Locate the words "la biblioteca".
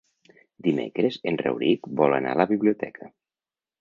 2.43-3.11